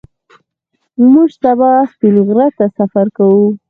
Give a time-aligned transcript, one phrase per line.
[1.11, 3.45] موږ سبا سپین غره ته سفر کوو